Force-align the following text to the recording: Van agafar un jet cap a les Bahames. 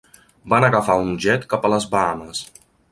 Van 0.53 0.65
agafar 0.69 0.95
un 1.03 1.11
jet 1.27 1.47
cap 1.53 1.69
a 1.69 1.73
les 1.77 1.89
Bahames. 1.95 2.43